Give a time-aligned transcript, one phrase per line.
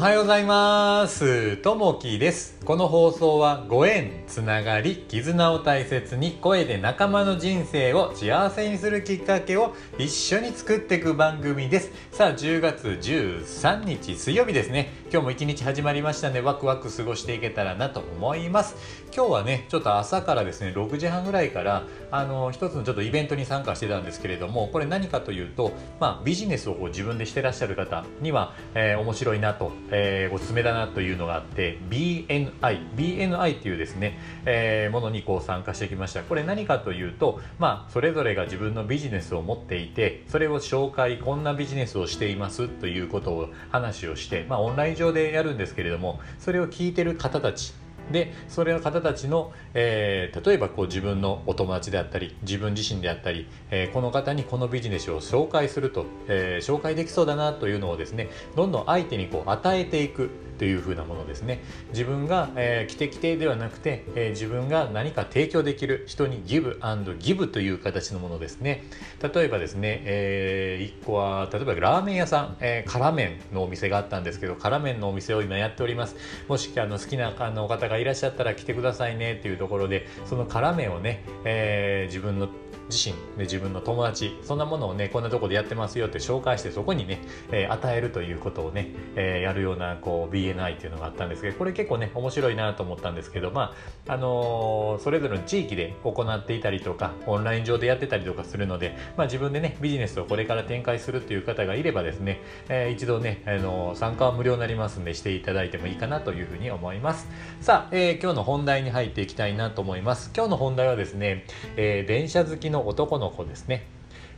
[0.00, 1.58] はようございます。
[1.58, 2.58] ともきです。
[2.70, 11.90] この放送はご縁つながり絆を大切に声で仲間の人生を幸せにするきっかけを一緒に作っていく番組です。
[12.12, 14.92] さあ10月13日水曜日ですね。
[15.10, 18.76] 今日も一日始まりましたのでワクワク過ごしていけたらなと思います。
[19.12, 36.22] 今日はねちょっと朝からですね6時半ぐらいからあの一つのちょっとイベントに参加してたんですけれどもこれ何かというとまあビジネスをこう自分でしてらっしゃる方には、えー、面白いなとえー、おすすめだなというのがあって BNI BNI っていうですね、えー、ものにこう参加してきました。
[36.22, 47.72] これ何かというとまあそれぞれが自分のビジネスを持っていてそれを紹介こんなビジネスをしていますということを話をしてまあオンライン上でやるんですけれどもそれを聞いてる方たち。
[48.10, 60.30] でそれの方たちの、えー、例えばこう自分のお友達であったり自分自身であったり、えー、この方にこのビジネスを紹介すると、えー、紹介できそうだなというのをですねどんどん相手にこう与えていく。
[60.60, 61.62] というふうなものですね。
[61.88, 66.78] 自分が、えー、来て来てではなくて、えー、自分が何か提供できる人にギブ
[67.18, 68.84] ギブという形のものですね。
[69.22, 76.14] 例えばですね、えー、1個は例えばラーメン屋さん、えー、辛麺のお店があったんですけど辛麺のお店を今やっております。
[76.46, 82.50] もしあの好きなあの方がいらっしゃったら来てくださいねっていうところでその辛麺をね、えー、自分の
[82.90, 87.20] 自身で自分の友達そんなものをねこんなとこでやってますよって紹介してそこにね、
[87.52, 93.74] えー、与えるということをね、えー、やるようなこう BNI っていうのがあったんですけどこれ結構ね面白いなと思ったんですけどま
[94.06, 107.28] ああのー、それぞれの地域で行っていたりとかオンライン上でやってたりとかするので、まあ、自分でねビジネスをこれから展開するっていう方がいればですね、えー、一度ね、あの参加は無料になりますんでしていただいてもいいかなというふうに思います。
[107.60, 110.30] さあ、え今日の本題に入っていきたいなと思います。
[110.34, 111.44] 今日の本題はですね、
[111.76, 113.86] え電車好きの男の子ですね、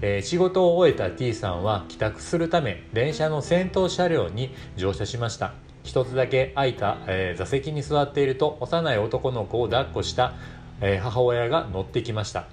[0.00, 5.54] えー、仕事を終えた T さんは帰宅するため電車の先頭車両に乗車しました。
[5.84, 10.34] 一つだけ空いた、えー、座席に座っていると幼い男の子を抱っこした、
[10.80, 12.46] えー、母親が乗ってきました。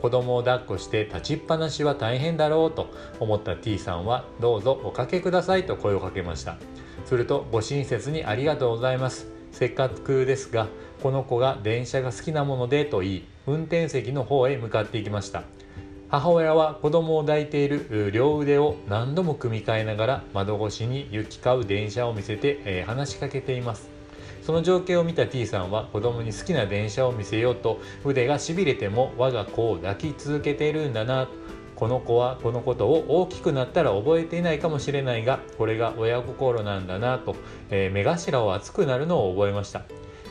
[0.00, 6.56] 子供を抱っこして立ちっぱなしは大変だろうと思った T さんはどうぞおかけくださいと声をかけました。
[7.06, 9.35] するとご親切にありがとうございます。
[9.56, 10.68] せっかくですが
[11.02, 15.44] この子が電車が好きなものでと言い運転席の方へ向かっていきました。
[16.10, 23.88] 母親は子供を抱いている両腕を何度も組み替えながら窓越しに行き交う電車を見せて、えー、話しかけています。
[24.42, 31.28] その情景を見た T さんは子供に好きな電車を見せようと腕がしびれても我が子を抱き続けているんだな
[31.76, 37.36] この子はこのことを大きくなったら覚えていないかもしれないがこれが親心なんだなと、
[37.70, 39.82] えー、目頭を熱くなるのを覚えました。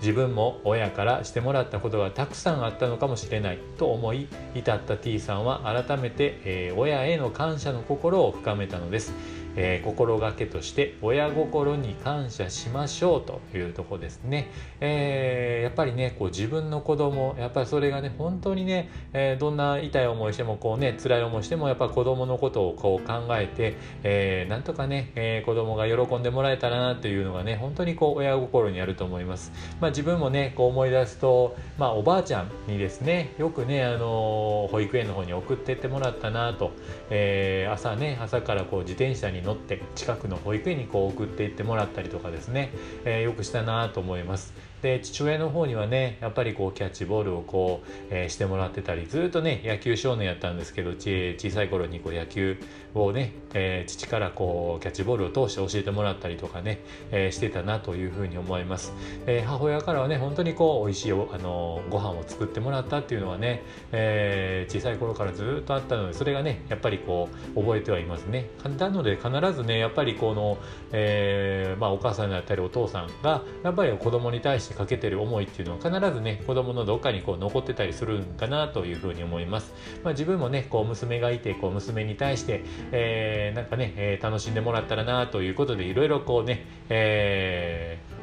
[0.00, 9.12] 自分も親からしてもらったことがたくさんあったのかもしれないと思い至った T さんは改めて、えー、親への感謝の心を深めたのです。
[9.56, 36.72] えー、心がけとして親心に感謝しましょうというとこですね、えー、やっぱりねこう自分の子供やっぱりそれがね本当にね、えー、どんな痛い思いしてもこうね辛い思いしてもやっぱ子供のことをこう考えて、えー、なんとかね、えー、子供が喜んでもらえたらなっていうのがね本当にこう親心にあると思います、まあ、自分もねこう思い出すと、まあ、おばあちゃんにですねよくねあの保育園の方に送ってってもらったなと、
[37.10, 42.72] えー、朝ね朝からこう自転車に乗って近くの保育園にこう送っていってもらったりとかですね、
[43.04, 44.52] えー、よくしたなと思います。
[44.82, 52.58] で父親の方にはねやっぱりこうキャッチボールをこう、えー、してもらってたりずっとね野球少年やったんですけど小さい頃にこう野球
[52.94, 56.80] をね、えー、父からこうキャッチボールを通して教えてもらったりとかね、
[57.10, 58.92] えー、してたなというふうに思います、
[59.26, 68.48] え母親からはね本当にこう美味しいあのご飯を作ってもらったっていうのはね、え小さい頃からずっとあったのでそれがねやっぱりこう覚えてはいますね。
[68.78, 70.58] なので必ずねやっぱりこの、
[70.92, 79.72] えまあ、お母さんだったりお父さんがやっぱり子供に対してしてかけてる思いっていうのは必ずね子供のどっかにこう残ってたりするんかなというふうに思います、
[80.02, 88.22] まあ、自分もねこう娘がいてこう娘に対して、えー、なんかね、えー、楽しんでもらったらなということでいろいろこうね、えー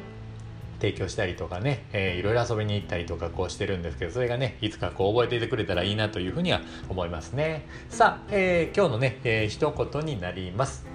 [0.80, 7.66] 提供したりとかね、えー、いろいろ遊びに行ったりとかこうしてるんですけど、それがね、いつかこう覚えていてくれたらいいなというふうには思いますね。
[7.90, 10.86] さあ、えー、今日のね、えー、一言になります。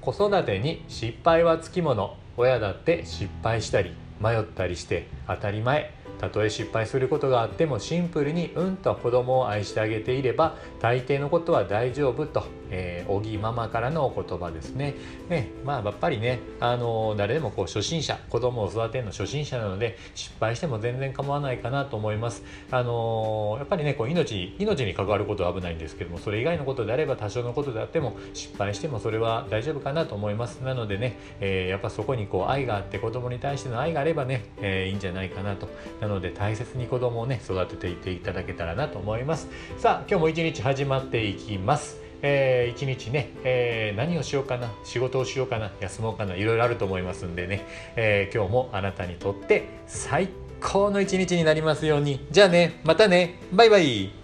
[0.00, 2.16] 子育てに失敗はつきもの。
[2.36, 14.94] 親だって失敗したり、迷ったりして当たり前たとえ失敗することがあってもシンプルにうんと子供を愛してあげていれば大抵のことは大丈夫と、えー、小木ママからのお言葉ですね。
[15.28, 22.44] ねまあやっぱりねあの誰でもこう初心者子供を育てるの初心者なので失敗しても全然構わないかなと思います。
[22.70, 30.58] あのやっぱりねこう命命に関わることは危ないんですけどもそれ以外のことであれば多少のことであっても失敗してもそれは大丈夫かなと思います。
[30.60, 35.68] なのでね、えー、やっぱそこにこう愛があって子供に対しての愛があればね、えー、いいんじゃないかなと。
[36.00, 39.48] なので大切に子供をね育てていっていただけたらなと思います。
[39.78, 41.98] さあ今日も一日始まっていきます。
[42.22, 47.64] えー、一日ね、えー、何をしようかな仕事をしようかな休もうかないろいろあると思いますんでね、
[47.96, 50.28] えー、今日もあなたにとって最
[50.60, 52.26] 高の一日になりますように。
[52.30, 54.19] じゃあねまたねバイバイ。